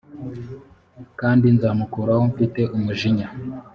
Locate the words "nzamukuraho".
1.55-2.21